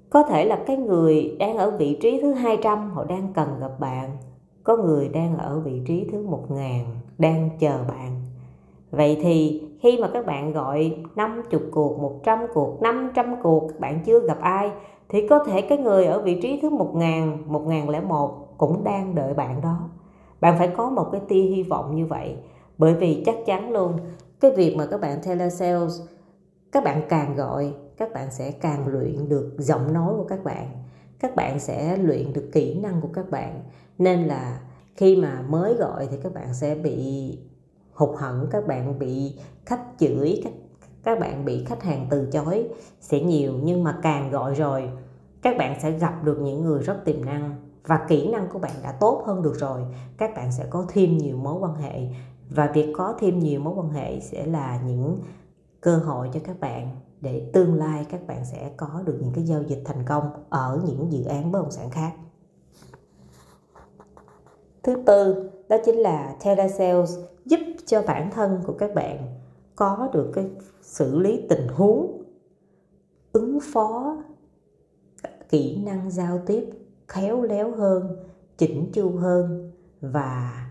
Có 0.09 0.23
thể 0.23 0.45
là 0.45 0.59
cái 0.67 0.77
người 0.77 1.35
đang 1.39 1.57
ở 1.57 1.71
vị 1.71 1.97
trí 2.01 2.21
thứ 2.21 2.33
200 2.33 2.91
họ 2.91 3.03
đang 3.03 3.33
cần 3.33 3.47
gặp 3.59 3.79
bạn. 3.79 4.09
Có 4.63 4.77
người 4.77 5.09
đang 5.09 5.37
ở 5.37 5.59
vị 5.59 5.81
trí 5.85 6.07
thứ 6.11 6.27
1000 6.27 6.85
đang 7.17 7.49
chờ 7.59 7.77
bạn. 7.87 8.21
Vậy 8.91 9.19
thì 9.21 9.63
khi 9.81 9.97
mà 10.01 10.07
các 10.13 10.25
bạn 10.25 10.53
gọi 10.53 10.95
50 11.15 11.61
cuộc 11.71 11.99
100 11.99 12.39
cuộc 12.53 12.81
500 12.81 13.35
cuộc 13.43 13.67
các 13.67 13.79
bạn 13.79 13.99
chưa 14.05 14.19
gặp 14.19 14.37
ai, 14.41 14.71
thì 15.09 15.27
có 15.27 15.43
thể 15.43 15.61
cái 15.61 15.77
người 15.77 16.05
ở 16.05 16.21
vị 16.21 16.39
trí 16.41 16.59
thứ 16.61 16.69
1000 16.69 17.37
1001 17.45 18.57
cũng 18.57 18.83
đang 18.83 19.15
đợi 19.15 19.33
bạn 19.33 19.61
đó. 19.61 19.89
Bạn 20.41 20.55
phải 20.57 20.67
có 20.67 20.89
một 20.89 21.09
cái 21.11 21.21
tia 21.27 21.41
hy 21.41 21.63
vọng 21.63 21.95
như 21.95 22.05
vậy, 22.05 22.35
bởi 22.77 22.93
vì 22.93 23.23
chắc 23.25 23.35
chắn 23.45 23.71
luôn 23.71 23.91
cái 24.43 24.51
việc 24.51 24.75
mà 24.75 24.85
các 24.85 25.01
bạn 25.01 25.21
telesales 25.21 26.01
các 26.71 26.83
bạn 26.83 27.01
càng 27.09 27.35
gọi, 27.35 27.73
các 27.97 28.13
bạn 28.13 28.31
sẽ 28.31 28.51
càng 28.51 28.87
luyện 28.87 29.29
được 29.29 29.55
giọng 29.57 29.93
nói 29.93 30.13
của 30.17 30.23
các 30.23 30.43
bạn. 30.43 30.67
Các 31.19 31.35
bạn 31.35 31.59
sẽ 31.59 31.97
luyện 31.97 32.33
được 32.33 32.49
kỹ 32.53 32.79
năng 32.79 33.01
của 33.01 33.07
các 33.13 33.29
bạn. 33.29 33.63
Nên 33.97 34.23
là 34.23 34.59
khi 34.95 35.15
mà 35.15 35.41
mới 35.49 35.73
gọi 35.73 36.07
thì 36.11 36.17
các 36.23 36.33
bạn 36.33 36.53
sẽ 36.53 36.75
bị 36.75 37.29
hụt 37.93 38.19
hẫng, 38.19 38.47
các 38.51 38.67
bạn 38.67 38.99
bị 38.99 39.39
khách 39.65 39.81
chửi, 39.99 40.41
các 40.43 40.53
các 41.03 41.19
bạn 41.19 41.45
bị 41.45 41.65
khách 41.65 41.83
hàng 41.83 42.07
từ 42.09 42.27
chối 42.31 42.69
sẽ 43.01 43.19
nhiều. 43.19 43.53
Nhưng 43.63 43.83
mà 43.83 43.99
càng 44.01 44.31
gọi 44.31 44.53
rồi, 44.53 44.89
các 45.41 45.57
bạn 45.57 45.79
sẽ 45.81 45.91
gặp 45.91 46.23
được 46.23 46.39
những 46.41 46.63
người 46.63 46.83
rất 46.83 47.05
tiềm 47.05 47.25
năng 47.25 47.55
và 47.87 48.05
kỹ 48.07 48.29
năng 48.31 48.47
của 48.47 48.59
bạn 48.59 48.73
đã 48.83 48.91
tốt 48.91 49.23
hơn 49.25 49.41
được 49.41 49.55
rồi. 49.55 49.81
Các 50.17 50.31
bạn 50.35 50.51
sẽ 50.51 50.65
có 50.69 50.85
thêm 50.89 51.17
nhiều 51.17 51.37
mối 51.37 51.59
quan 51.59 51.75
hệ 51.75 52.07
và 52.55 52.71
việc 52.73 52.93
có 52.97 53.15
thêm 53.19 53.39
nhiều 53.39 53.59
mối 53.59 53.73
quan 53.77 53.89
hệ 53.89 54.19
sẽ 54.19 54.45
là 54.45 54.81
những 54.85 55.19
cơ 55.81 55.97
hội 55.97 56.29
cho 56.33 56.39
các 56.43 56.59
bạn 56.59 56.89
để 57.21 57.49
tương 57.53 57.75
lai 57.75 58.05
các 58.09 58.27
bạn 58.27 58.45
sẽ 58.45 58.71
có 58.77 59.03
được 59.05 59.19
những 59.21 59.33
cái 59.33 59.43
giao 59.43 59.63
dịch 59.63 59.81
thành 59.85 60.03
công 60.05 60.29
ở 60.49 60.81
những 60.85 61.11
dự 61.11 61.23
án 61.23 61.51
bất 61.51 61.59
động 61.59 61.71
sản 61.71 61.89
khác. 61.89 62.13
Thứ 64.83 64.95
tư, 65.05 65.49
đó 65.69 65.77
chính 65.85 65.95
là 65.95 66.35
telesales 66.43 67.19
giúp 67.45 67.59
cho 67.85 68.03
bản 68.07 68.31
thân 68.31 68.59
của 68.65 68.73
các 68.73 68.95
bạn 68.95 69.17
có 69.75 70.09
được 70.13 70.31
cái 70.33 70.45
xử 70.81 71.19
lý 71.19 71.45
tình 71.49 71.67
huống, 71.67 72.23
ứng 73.31 73.59
phó 73.73 74.17
kỹ 75.49 75.83
năng 75.85 76.11
giao 76.11 76.39
tiếp 76.45 76.69
khéo 77.07 77.41
léo 77.41 77.75
hơn, 77.75 78.17
chỉnh 78.57 78.91
chu 78.93 79.09
hơn 79.09 79.71
và 80.01 80.67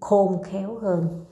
khôn 0.00 0.42
khéo 0.42 0.78
hơn. 0.78 1.24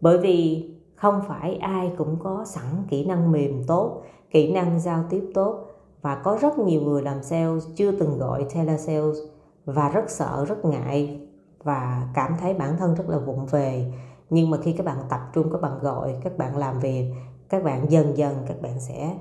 Bởi 0.00 0.18
vì 0.18 0.70
không 0.94 1.20
phải 1.28 1.56
ai 1.56 1.92
cũng 1.98 2.16
có 2.18 2.44
sẵn 2.44 2.64
kỹ 2.88 3.06
năng 3.06 3.32
mềm 3.32 3.64
tốt, 3.66 4.02
kỹ 4.30 4.52
năng 4.52 4.80
giao 4.80 5.04
tiếp 5.10 5.30
tốt, 5.34 5.66
và 6.02 6.14
có 6.14 6.38
rất 6.40 6.58
nhiều 6.58 6.82
người 6.82 7.02
làm 7.02 7.22
sales 7.22 7.64
chưa 7.76 7.92
từng 7.92 8.18
gọi 8.18 8.46
telesales 8.54 9.18
và 9.64 9.88
rất 9.88 10.10
sợ, 10.10 10.44
rất 10.48 10.64
ngại 10.64 11.20
và 11.62 12.08
cảm 12.14 12.36
thấy 12.40 12.54
bản 12.54 12.76
thân 12.78 12.94
rất 12.94 13.08
là 13.08 13.18
vụng 13.18 13.46
về. 13.46 13.92
Nhưng 14.30 14.50
mà 14.50 14.58
khi 14.62 14.72
các 14.72 14.86
bạn 14.86 14.98
tập 15.08 15.20
trung, 15.32 15.52
các 15.52 15.60
bạn 15.60 15.78
gọi, 15.78 16.16
các 16.24 16.38
bạn 16.38 16.56
làm 16.56 16.80
việc, 16.80 17.12
các 17.48 17.64
bạn 17.64 17.90
dần 17.90 18.16
dần 18.16 18.36
các 18.46 18.62
bạn 18.62 18.80
sẽ 18.80 19.16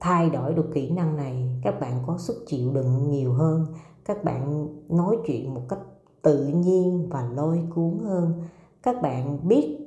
thay 0.00 0.30
đổi 0.30 0.54
được 0.54 0.70
kỹ 0.74 0.90
năng 0.90 1.16
này. 1.16 1.60
Các 1.62 1.80
bạn 1.80 2.02
có 2.06 2.18
sức 2.18 2.44
chịu 2.46 2.72
đựng 2.72 3.10
nhiều 3.10 3.32
hơn. 3.32 3.66
Các 4.04 4.24
bạn 4.24 4.68
nói 4.88 5.16
chuyện 5.26 5.54
một 5.54 5.62
cách 5.68 5.78
tự 6.24 6.46
nhiên 6.46 7.08
và 7.10 7.28
lôi 7.34 7.62
cuốn 7.74 7.98
hơn. 8.04 8.42
Các 8.82 9.02
bạn 9.02 9.48
biết 9.48 9.78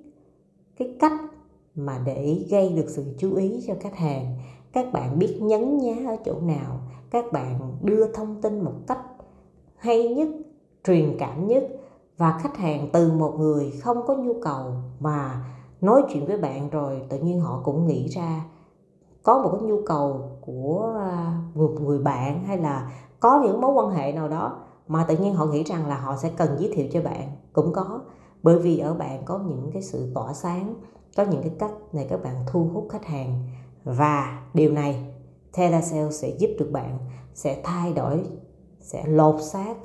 cái 0.78 0.96
cách 1.00 1.22
mà 1.76 2.02
để 2.06 2.46
gây 2.50 2.70
được 2.70 2.90
sự 2.90 3.06
chú 3.18 3.36
ý 3.36 3.64
cho 3.68 3.74
khách 3.80 3.96
hàng. 3.96 4.38
Các 4.74 4.94
bạn 4.94 5.20
biết 5.20 5.40
nhấn 5.42 5.78
nhá 5.78 5.96
ở 6.08 6.16
chỗ 6.26 6.40
nào. 6.42 6.80
Các 7.10 7.26
bạn 7.32 7.78
đưa 7.82 8.14
thông 8.14 8.42
tin 8.42 8.64
một 8.64 8.74
cách 8.88 9.02
hay 9.76 10.16
nhất, 10.16 10.28
truyền 10.84 11.16
cảm 11.20 11.48
nhất. 11.48 11.64
Và 12.18 12.40
khách 12.42 12.58
hàng 12.58 12.90
từ 12.94 13.12
một 13.12 13.34
người 13.40 13.72
không 13.72 13.98
có 14.08 14.16
nhu 14.16 14.34
cầu 14.42 14.74
mà 15.00 15.46
nói 15.82 16.02
chuyện 16.10 16.26
với 16.26 16.38
bạn 16.38 16.70
rồi, 16.70 17.02
tự 17.10 17.20
nhiên 17.20 17.40
họ 17.40 17.62
cũng 17.64 17.88
nghĩ 17.88 18.08
ra 18.08 18.46
có 19.24 19.44
một 19.44 19.50
cái 19.52 19.62
nhu 19.62 19.82
cầu 19.86 20.32
của 20.42 20.96
à, 21.00 21.42
một 21.56 21.72
người 21.82 22.00
bạn 22.00 22.44
hay 22.44 22.58
là 22.58 22.92
có 23.20 23.42
những 23.44 23.62
mối 23.62 23.72
quan 23.72 23.90
hệ 23.90 24.12
nào 24.12 24.28
đó 24.28 24.60
mà 24.88 25.06
tự 25.08 25.18
nhiên 25.18 25.34
họ 25.34 25.46
nghĩ 25.46 25.64
rằng 25.64 25.88
là 25.88 25.98
họ 25.98 26.18
sẽ 26.18 26.32
cần 26.38 26.50
giới 26.60 26.72
thiệu 26.74 26.88
cho 26.92 27.02
bạn. 27.02 27.32
Cũng 27.54 27.74
có. 27.74 28.02
Bởi 28.44 28.60
vì 28.60 28.80
ở 28.80 28.94
bạn 28.94 29.22
có 29.26 29.40
những 29.40 29.70
cái 29.74 29.82
sự 29.82 30.12
tỏa 30.16 30.34
sáng, 30.34 30.76
có 31.18 31.24
những 31.24 31.42
cái 31.42 31.52
cách 31.60 31.72
này 31.94 32.08
các 32.10 32.24
bạn 32.24 32.36
thu 32.48 32.70
hút 32.74 32.88
khách 32.90 33.06
hàng. 33.06 33.44
Và 33.84 34.42
điều 34.54 34.72
này, 34.72 35.14
telesale 35.58 36.12
sẽ 36.12 36.30
giúp 36.30 36.50
được 36.60 36.70
bạn, 36.72 36.98
sẽ 37.34 37.62
thay 37.64 37.94
đổi, 37.94 38.24
sẽ 38.80 39.04
lột 39.08 39.42
xác, 39.42 39.78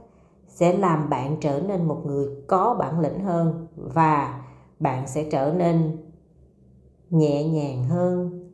sẽ 0.49 0.79
làm 0.79 1.11
bạn 1.11 1.37
trở 1.41 1.61
nên 1.61 1.85
một 1.85 2.03
người 2.07 2.29
có 2.49 2.77
bản 2.79 3.01
lĩnh 3.01 3.25
hơn 3.25 3.67
và 3.77 4.45
bạn 4.81 5.07
sẽ 5.07 5.25
trở 5.31 5.53
nên 5.57 5.97
nhẹ 7.11 7.49
nhàng 7.49 7.85
hơn, 7.85 8.49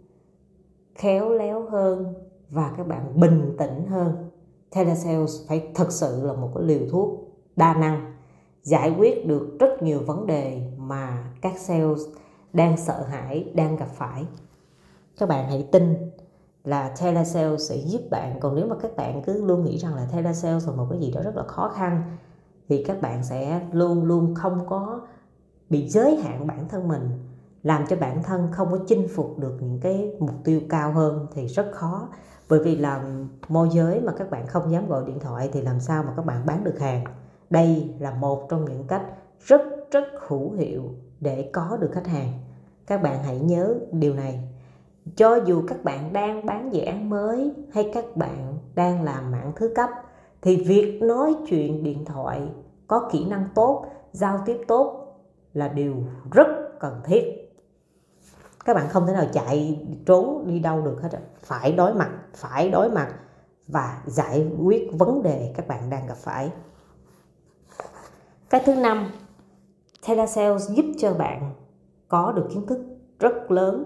khéo 0.95 1.31
léo 1.31 1.71
hơn 1.71 2.15
và 2.51 2.75
các 2.77 2.87
bạn 2.87 3.21
bình 3.21 3.55
tĩnh 3.59 3.87
hơn 3.87 4.28
telesales 4.71 5.49
phải 5.49 5.69
thực 5.75 5.93
sự 5.93 6.27
là 6.27 6.33
một 6.33 6.51
cái 6.55 6.65
liều 6.65 6.81
thuốc 6.91 7.09
đa 7.57 7.75
năng, 7.75 8.15
giải 8.63 8.95
quyết 8.99 9.27
được 9.27 9.57
rất 9.61 9.83
nhiều 9.83 10.01
vấn 10.07 10.27
đề 10.27 10.73
mà 10.77 11.33
các 11.41 11.59
sales 11.59 12.01
đang 12.53 12.77
sợ 12.77 13.03
hãi, 13.03 13.53
đang 13.55 13.77
gặp 13.77 13.89
phải. 13.95 14.27
Các 15.19 15.29
bạn 15.29 15.49
hãy 15.49 15.69
tin 15.73 16.11
là 16.65 16.95
telesales 17.01 17.71
sẽ 17.71 17.77
giúp 17.77 18.01
bạn. 18.11 18.41
Còn 18.41 18.55
nếu 18.55 18.67
mà 18.67 18.77
các 18.83 18.97
bạn 18.97 19.23
cứ 19.23 19.45
luôn 19.45 19.65
nghĩ 19.65 19.79
rằng 19.79 19.95
là 19.95 20.09
telesales 20.13 20.69
là 20.69 20.75
một 20.75 20.87
cái 20.91 21.01
gì 21.01 21.13
đó 21.13 21.21
rất 21.23 21.37
là 21.37 21.43
khó 21.43 21.69
khăn, 21.69 22.03
thì 22.69 22.85
các 22.85 23.01
bạn 23.03 23.25
sẽ 23.25 23.61
luôn 23.73 24.05
luôn 24.05 24.35
không 24.35 24.67
có 24.67 25.01
bị 25.71 25.89
giới 25.89 26.17
hạn 26.17 26.47
bản 26.47 26.69
thân 26.69 26.89
mình, 26.89 27.11
làm 27.63 27.85
cho 27.89 27.97
bản 27.97 28.23
thân 28.23 28.49
không 28.53 28.69
có 28.71 28.79
chinh 28.87 29.09
phục 29.15 29.39
được 29.39 29.59
những 29.61 29.81
cái 29.81 30.13
mục 30.21 30.35
tiêu 30.45 30.61
cao 30.69 30.93
hơn 30.93 31.27
thì 31.33 31.47
rất 31.47 31.71
khó 31.73 32.09
bởi 32.49 32.61
vì 32.65 32.77
làm 32.77 33.29
môi 33.49 33.69
giới 33.73 34.01
mà 34.01 34.13
các 34.13 34.31
bạn 34.31 34.47
không 34.47 34.73
dám 34.73 34.89
gọi 34.89 35.05
điện 35.07 35.21
thoại 35.21 35.51
thì 35.53 35.63
làm 35.63 35.81
sao 35.81 36.03
mà 36.03 36.13
các 36.17 36.27
bạn 36.27 36.47
bán 36.47 36.65
được 36.65 36.79
hàng? 36.79 37.05
Đây 37.51 37.95
là 37.99 38.11
một 38.11 38.49
trong 38.49 38.65
những 38.65 38.85
cách 38.89 39.03
rất 39.41 39.61
rất 39.91 40.05
hữu 40.29 40.53
hiệu 40.53 40.83
để 41.21 41.51
có 41.53 41.79
được 41.81 41.91
khách 41.93 42.07
hàng. 42.07 42.33
Các 42.87 43.03
bạn 43.03 43.23
hãy 43.23 43.39
nhớ 43.39 43.75
điều 43.93 44.15
này. 44.15 44.41
Cho 45.17 45.37
dù 45.37 45.63
các 45.69 45.85
bạn 45.85 46.13
đang 46.13 46.47
bán 46.47 46.75
dự 46.75 46.81
án 46.81 47.11
mới 47.11 47.53
hay 47.73 47.91
các 47.95 48.17
bạn 48.17 48.59
đang 48.75 49.05
làm 49.05 49.31
mạng 49.31 49.53
thứ 49.57 49.73
cấp, 49.75 49.91
thì 50.43 50.65
việc 50.65 51.03
nói 51.03 51.35
chuyện 51.49 51.85
điện 51.85 52.05
thoại 52.05 52.49
có 52.87 53.09
kỹ 53.13 53.25
năng 53.25 53.45
tốt, 53.55 53.87
giao 54.13 54.41
tiếp 54.47 54.61
tốt 54.69 55.15
là 55.55 55.69
điều 55.69 55.95
rất 56.33 56.47
cần 56.81 57.01
thiết 57.05 57.38
các 58.69 58.75
bạn 58.75 58.89
không 58.89 59.07
thể 59.07 59.13
nào 59.13 59.27
chạy 59.33 59.87
trốn 60.07 60.45
đi 60.47 60.59
đâu 60.59 60.81
được 60.81 61.03
hết 61.03 61.09
phải 61.43 61.73
đối 61.73 61.95
mặt, 61.95 62.11
phải 62.35 62.71
đối 62.71 62.91
mặt 62.91 63.09
và 63.69 64.03
giải 64.07 64.47
quyết 64.65 64.91
vấn 64.93 65.23
đề 65.23 65.53
các 65.57 65.69
bạn 65.69 65.91
đang 65.91 66.07
gặp 66.07 66.17
phải. 66.17 66.51
Cái 68.51 68.63
thứ 68.67 68.75
năm 68.75 69.11
telesales 70.09 70.71
giúp 70.71 70.85
cho 70.99 71.15
bạn 71.15 71.53
có 72.09 72.33
được 72.33 72.49
kiến 72.51 72.67
thức 72.67 72.79
rất 73.21 73.51
lớn, 73.51 73.85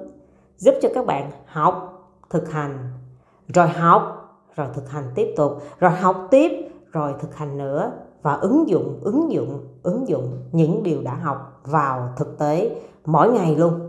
giúp 0.57 0.75
cho 0.83 0.89
các 0.95 1.07
bạn 1.07 1.31
học, 1.47 2.05
thực 2.31 2.51
hành, 2.51 2.79
rồi 3.49 3.69
học, 3.69 4.03
rồi 4.57 4.67
thực 4.75 4.91
hành 4.91 5.05
tiếp 5.15 5.35
tục, 5.37 5.63
rồi 5.79 5.91
học 5.91 6.29
tiếp, 6.31 6.51
rồi 6.93 7.15
thực 7.21 7.35
hành 7.35 7.59
nữa 7.59 7.93
và 8.23 8.35
ứng 8.35 8.69
dụng 8.69 9.01
ứng 9.03 9.33
dụng 9.33 9.67
ứng 9.83 10.09
dụng 10.09 10.39
những 10.53 10.83
điều 10.83 11.03
đã 11.03 11.15
học 11.15 11.61
vào 11.65 12.13
thực 12.17 12.39
tế 12.39 12.83
mỗi 13.05 13.33
ngày 13.33 13.57
luôn 13.57 13.82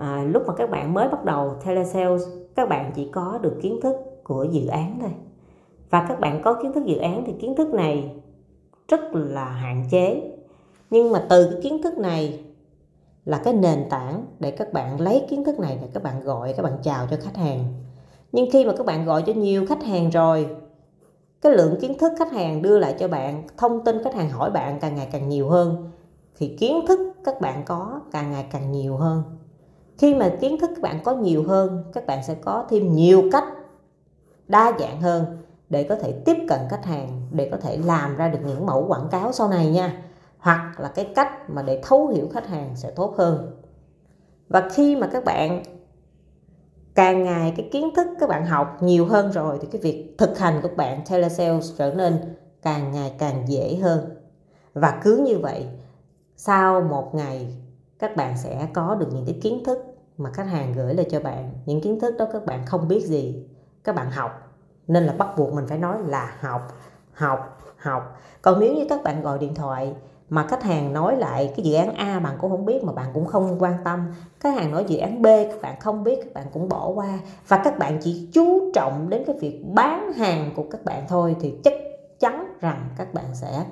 à, 0.00 0.24
lúc 0.24 0.42
mà 0.46 0.54
các 0.54 0.70
bạn 0.70 0.94
mới 0.94 1.08
bắt 1.08 1.24
đầu 1.24 1.54
telesales 1.64 2.22
các 2.56 2.68
bạn 2.68 2.92
chỉ 2.94 3.08
có 3.12 3.38
được 3.42 3.58
kiến 3.62 3.80
thức 3.82 3.96
của 4.24 4.44
dự 4.44 4.66
án 4.66 4.98
thôi. 5.00 5.10
Và 5.90 6.06
các 6.08 6.20
bạn 6.20 6.42
có 6.42 6.54
kiến 6.62 6.72
thức 6.72 6.84
dự 6.84 6.96
án 6.96 7.22
thì 7.26 7.32
kiến 7.32 7.54
thức 7.56 7.74
này 7.74 8.10
rất 8.88 9.00
là 9.12 9.44
hạn 9.44 9.84
chế. 9.90 10.22
Nhưng 10.90 11.12
mà 11.12 11.26
từ 11.28 11.48
cái 11.50 11.60
kiến 11.62 11.82
thức 11.82 11.98
này 11.98 12.44
là 13.24 13.40
cái 13.44 13.54
nền 13.54 13.84
tảng 13.90 14.24
để 14.40 14.50
các 14.50 14.72
bạn 14.72 15.00
lấy 15.00 15.26
kiến 15.30 15.44
thức 15.44 15.60
này 15.60 15.78
để 15.82 15.88
các 15.94 16.02
bạn 16.02 16.20
gọi 16.20 16.52
các 16.52 16.62
bạn 16.62 16.78
chào 16.82 17.06
cho 17.10 17.16
khách 17.20 17.36
hàng. 17.36 17.64
Nhưng 18.32 18.50
khi 18.52 18.64
mà 18.64 18.72
các 18.76 18.86
bạn 18.86 19.04
gọi 19.04 19.22
cho 19.26 19.32
nhiều 19.32 19.66
khách 19.66 19.82
hàng 19.84 20.10
rồi 20.10 20.48
cái 21.40 21.52
lượng 21.52 21.80
kiến 21.80 21.98
thức 21.98 22.12
khách 22.18 22.32
hàng 22.32 22.62
đưa 22.62 22.78
lại 22.78 22.94
cho 22.98 23.08
bạn 23.08 23.42
thông 23.56 23.84
tin 23.84 24.04
khách 24.04 24.14
hàng 24.14 24.30
hỏi 24.30 24.50
bạn 24.50 24.78
càng 24.80 24.94
ngày 24.94 25.08
càng 25.12 25.28
nhiều 25.28 25.48
hơn 25.48 25.90
thì 26.36 26.56
kiến 26.60 26.80
thức 26.88 27.00
các 27.24 27.40
bạn 27.40 27.62
có 27.64 28.00
càng 28.12 28.32
ngày 28.32 28.46
càng 28.50 28.72
nhiều 28.72 28.96
hơn 28.96 29.22
khi 30.00 30.14
mà 30.14 30.30
kiến 30.40 30.58
thức 30.60 30.70
các 30.74 30.82
bạn 30.82 31.00
có 31.04 31.14
nhiều 31.14 31.44
hơn, 31.48 31.84
các 31.92 32.06
bạn 32.06 32.22
sẽ 32.22 32.34
có 32.34 32.66
thêm 32.70 32.92
nhiều 32.92 33.22
cách 33.32 33.44
đa 34.48 34.72
dạng 34.78 35.00
hơn 35.00 35.24
để 35.68 35.82
có 35.82 35.96
thể 35.96 36.12
tiếp 36.24 36.36
cận 36.48 36.60
khách 36.70 36.84
hàng, 36.84 37.28
để 37.30 37.48
có 37.50 37.56
thể 37.56 37.76
làm 37.76 38.16
ra 38.16 38.28
được 38.28 38.38
những 38.46 38.66
mẫu 38.66 38.86
quảng 38.88 39.08
cáo 39.10 39.32
sau 39.32 39.48
này 39.48 39.70
nha. 39.70 40.02
Hoặc 40.38 40.80
là 40.80 40.88
cái 40.88 41.04
cách 41.14 41.50
mà 41.50 41.62
để 41.62 41.80
thấu 41.84 42.06
hiểu 42.06 42.28
khách 42.32 42.46
hàng 42.46 42.76
sẽ 42.76 42.90
tốt 42.90 43.14
hơn. 43.16 43.60
Và 44.48 44.68
khi 44.72 44.96
mà 44.96 45.06
các 45.12 45.24
bạn 45.24 45.62
càng 46.94 47.24
ngày 47.24 47.54
cái 47.56 47.68
kiến 47.72 47.90
thức 47.96 48.06
các 48.20 48.28
bạn 48.28 48.46
học 48.46 48.82
nhiều 48.82 49.06
hơn 49.06 49.32
rồi, 49.32 49.58
thì 49.60 49.68
cái 49.72 49.80
việc 49.80 50.14
thực 50.18 50.38
hành 50.38 50.60
của 50.62 50.70
bạn 50.76 51.00
telesales 51.10 51.72
trở 51.78 51.94
nên 51.94 52.34
càng 52.62 52.92
ngày 52.92 53.12
càng 53.18 53.44
dễ 53.48 53.76
hơn. 53.76 54.00
Và 54.74 55.00
cứ 55.02 55.16
như 55.26 55.38
vậy, 55.38 55.66
sau 56.36 56.80
một 56.80 57.14
ngày, 57.14 57.56
các 57.98 58.16
bạn 58.16 58.38
sẽ 58.38 58.68
có 58.74 58.94
được 58.94 59.08
những 59.12 59.26
cái 59.26 59.38
kiến 59.42 59.64
thức 59.64 59.89
mà 60.20 60.30
khách 60.32 60.46
hàng 60.46 60.72
gửi 60.72 60.94
lại 60.94 61.06
cho 61.10 61.20
bạn, 61.20 61.52
những 61.66 61.80
kiến 61.80 62.00
thức 62.00 62.14
đó 62.18 62.26
các 62.32 62.46
bạn 62.46 62.66
không 62.66 62.88
biết 62.88 63.06
gì. 63.06 63.46
Các 63.84 63.94
bạn 63.94 64.10
học. 64.10 64.30
Nên 64.86 65.04
là 65.04 65.12
bắt 65.12 65.28
buộc 65.36 65.54
mình 65.54 65.66
phải 65.66 65.78
nói 65.78 65.96
là 66.06 66.36
học 66.40 66.62
học 67.12 67.58
học. 67.76 68.20
Còn 68.42 68.60
nếu 68.60 68.74
như 68.74 68.86
các 68.88 69.02
bạn 69.02 69.22
gọi 69.22 69.38
điện 69.38 69.54
thoại 69.54 69.94
mà 70.28 70.46
khách 70.46 70.62
hàng 70.62 70.92
nói 70.92 71.16
lại 71.16 71.52
cái 71.56 71.64
dự 71.64 71.74
án 71.74 71.94
A 71.94 72.20
bạn 72.20 72.36
cũng 72.40 72.50
không 72.50 72.64
biết 72.64 72.84
mà 72.84 72.92
bạn 72.92 73.10
cũng 73.14 73.26
không 73.26 73.62
quan 73.62 73.74
tâm, 73.84 74.12
khách 74.40 74.54
hàng 74.54 74.70
nói 74.70 74.84
dự 74.88 74.98
án 74.98 75.22
B 75.22 75.26
các 75.26 75.62
bạn 75.62 75.80
không 75.80 76.04
biết, 76.04 76.20
các 76.24 76.34
bạn 76.34 76.46
cũng 76.52 76.68
bỏ 76.68 76.88
qua. 76.88 77.18
Và 77.48 77.60
các 77.64 77.78
bạn 77.78 77.98
chỉ 78.02 78.28
chú 78.32 78.72
trọng 78.74 79.10
đến 79.10 79.22
cái 79.26 79.36
việc 79.40 79.64
bán 79.66 80.12
hàng 80.12 80.52
của 80.56 80.64
các 80.70 80.84
bạn 80.84 81.04
thôi 81.08 81.36
thì 81.40 81.54
chắc 81.64 81.74
chắn 82.20 82.56
rằng 82.60 82.88
các 82.96 83.14
bạn 83.14 83.24
sẽ 83.34 83.64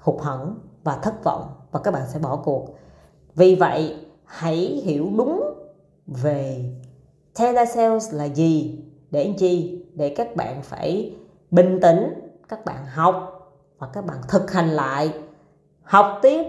hụt 0.00 0.22
hẫng 0.22 0.58
và 0.84 0.98
thất 1.02 1.24
vọng 1.24 1.44
và 1.70 1.80
các 1.80 1.90
bạn 1.90 2.02
sẽ 2.08 2.18
bỏ 2.18 2.36
cuộc. 2.36 2.68
Vì 3.34 3.54
vậy 3.54 4.01
hãy 4.32 4.56
hiểu 4.56 5.08
đúng 5.16 5.54
về 6.06 6.64
telesales 7.38 8.14
là 8.14 8.24
gì? 8.24 8.84
Để 9.10 9.22
anh 9.22 9.34
chi? 9.34 9.84
Để 9.94 10.14
các 10.16 10.36
bạn 10.36 10.62
phải 10.62 11.14
bình 11.50 11.78
tĩnh 11.82 12.14
các 12.48 12.64
bạn 12.64 12.86
học 12.86 13.48
và 13.78 13.88
các 13.92 14.06
bạn 14.06 14.16
thực 14.28 14.50
hành 14.52 14.68
lại. 14.68 15.12
Học 15.82 16.18
tiếp 16.22 16.46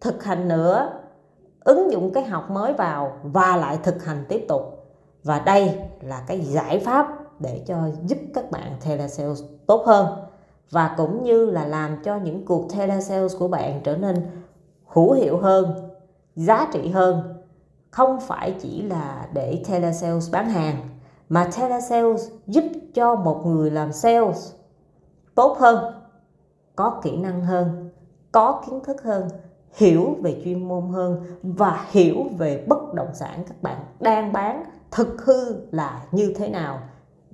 thực 0.00 0.24
hành 0.24 0.48
nữa. 0.48 0.90
Ứng 1.64 1.92
dụng 1.92 2.12
cái 2.14 2.24
học 2.24 2.50
mới 2.50 2.72
vào 2.72 3.18
và 3.22 3.56
lại 3.56 3.78
thực 3.82 4.04
hành 4.04 4.24
tiếp 4.28 4.44
tục. 4.48 4.62
Và 5.22 5.38
đây 5.38 5.78
là 6.00 6.24
cái 6.26 6.40
giải 6.40 6.78
pháp 6.78 7.08
để 7.40 7.62
cho 7.66 7.76
giúp 8.04 8.18
các 8.34 8.50
bạn 8.50 8.76
telesales 8.84 9.42
tốt 9.66 9.82
hơn. 9.86 10.06
Và 10.70 10.94
cũng 10.96 11.22
như 11.22 11.50
là 11.50 11.66
làm 11.66 12.02
cho 12.04 12.16
những 12.16 12.44
cuộc 12.44 12.72
telesales 12.72 13.38
của 13.38 13.48
bạn 13.48 13.80
trở 13.84 13.96
nên 13.96 14.16
hữu 14.86 15.12
hiệu 15.12 15.38
hơn, 15.38 15.85
giá 16.36 16.68
trị 16.72 16.88
hơn. 16.88 17.42
Không 17.90 18.20
phải 18.20 18.54
chỉ 18.60 18.82
là 18.82 19.28
để 19.32 19.62
telesales 19.68 20.32
bán 20.32 20.48
hàng 20.48 20.88
mà 21.28 21.50
telesales 21.56 22.28
giúp 22.46 22.64
cho 22.94 23.14
một 23.14 23.42
người 23.46 23.70
làm 23.70 23.92
sales 23.92 24.52
tốt 25.34 25.56
hơn, 25.58 25.94
có 26.76 27.00
kỹ 27.02 27.16
năng 27.16 27.40
hơn, 27.40 27.90
có 28.32 28.62
kiến 28.66 28.80
thức 28.84 29.02
hơn, 29.02 29.28
hiểu 29.72 30.16
về 30.22 30.40
chuyên 30.44 30.68
môn 30.68 30.88
hơn 30.88 31.22
và 31.42 31.86
hiểu 31.90 32.16
về 32.38 32.64
bất 32.68 32.94
động 32.94 33.14
sản 33.14 33.44
các 33.48 33.62
bạn 33.62 33.84
đang 34.00 34.32
bán 34.32 34.64
thực 34.90 35.24
hư 35.24 35.56
là 35.70 36.06
như 36.12 36.34
thế 36.36 36.48
nào. 36.48 36.78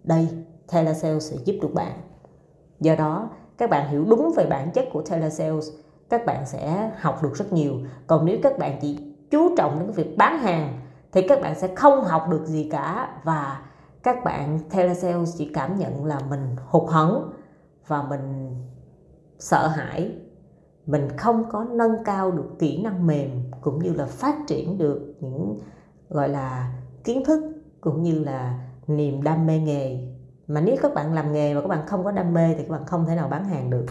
Đây, 0.04 0.28
telesales 0.72 1.30
sẽ 1.30 1.36
giúp 1.44 1.54
được 1.62 1.74
bạn. 1.74 1.92
Do 2.80 2.94
đó, 2.94 3.30
các 3.58 3.70
bạn 3.70 3.90
hiểu 3.90 4.04
đúng 4.04 4.32
về 4.36 4.46
bản 4.46 4.70
chất 4.70 4.84
của 4.92 5.02
telesales, 5.02 5.68
các 6.12 6.26
bạn 6.26 6.46
sẽ 6.46 6.90
học 7.00 7.22
được 7.22 7.34
rất 7.34 7.52
nhiều. 7.52 7.74
Còn 8.06 8.24
nếu 8.24 8.38
các 8.42 8.58
bạn 8.58 8.78
chỉ 8.80 9.14
chú 9.30 9.56
trọng 9.56 9.78
đến 9.78 9.90
việc 9.90 10.16
bán 10.18 10.38
hàng, 10.38 10.80
thì 11.12 11.28
các 11.28 11.40
bạn 11.42 11.54
sẽ 11.58 11.74
không 11.74 12.04
học 12.04 12.28
được 12.30 12.46
gì 12.46 12.68
cả. 12.72 13.16
Và 13.24 13.62
các 14.02 14.24
bạn, 14.24 14.58
telesales 14.70 15.34
chỉ 15.38 15.50
cảm 15.54 15.78
nhận 15.78 16.04
là 16.04 16.20
mình 16.30 16.56
hụt 16.66 16.90
hẫng 16.90 17.32
và 17.86 18.02
mình 18.02 18.56
sợ 19.38 19.66
hãi. 19.66 20.14
Mình 20.86 21.08
không 21.16 21.44
có 21.50 21.64
nâng 21.70 22.04
cao 22.04 22.30
được 22.30 22.48
kỹ 22.58 22.82
năng 22.82 23.06
mềm 23.06 23.30
cũng 23.60 23.78
như 23.78 23.92
là 23.92 24.06
phát 24.06 24.34
triển 24.46 24.78
được 24.78 25.14
những, 25.20 25.58
gọi 26.08 26.28
là, 26.28 26.72
kiến 27.04 27.24
thức 27.24 27.52
cũng 27.80 28.02
như 28.02 28.24
là 28.24 28.58
niềm 28.86 29.22
đam 29.22 29.46
mê 29.46 29.58
nghề. 29.58 30.08
Mà 30.46 30.60
nếu 30.60 30.76
các 30.82 30.94
bạn 30.94 31.12
làm 31.12 31.32
nghề 31.32 31.54
mà 31.54 31.60
các 31.60 31.68
bạn 31.68 31.86
không 31.86 32.04
có 32.04 32.10
đam 32.10 32.34
mê 32.34 32.54
thì 32.54 32.62
các 32.62 32.70
bạn 32.70 32.86
không 32.86 33.06
thể 33.06 33.14
nào 33.14 33.28
bán 33.28 33.44
hàng 33.44 33.70
được 33.70 33.86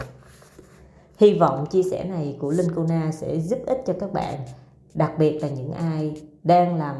hy 1.22 1.34
vọng 1.34 1.66
chia 1.66 1.84
sẻ 1.84 2.04
này 2.04 2.38
của 2.40 2.52
linh 2.52 2.72
cô 2.76 2.84
na 2.84 3.12
sẽ 3.12 3.40
giúp 3.40 3.60
ích 3.66 3.84
cho 3.86 3.94
các 4.00 4.14
bạn, 4.14 4.40
đặc 4.94 5.14
biệt 5.18 5.40
là 5.42 5.50
những 5.50 5.72
ai 5.72 6.22
đang 6.44 6.76
làm 6.76 6.96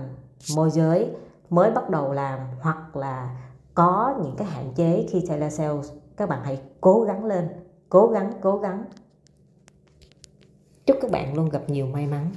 môi 0.56 0.70
giới 0.70 1.10
mới 1.50 1.72
bắt 1.72 1.90
đầu 1.90 2.14
làm 2.14 2.40
hoặc 2.62 2.96
là 2.96 3.38
có 3.74 4.16
những 4.24 4.36
cái 4.38 4.48
hạn 4.48 4.74
chế 4.76 5.08
khi 5.10 5.24
telesales 5.28 5.92
các 6.18 6.30
bạn 6.30 6.40
hãy 6.44 6.62
cố 6.82 7.04
gắng 7.04 7.26
lên, 7.26 7.50
cố 7.90 8.08
gắng 8.08 8.34
cố 8.42 8.58
gắng. 8.58 8.86
Chúc 10.86 10.98
các 11.02 11.12
bạn 11.12 11.34
luôn 11.34 11.50
gặp 11.50 11.62
nhiều 11.68 11.86
may 11.86 12.08
mắn. 12.08 12.32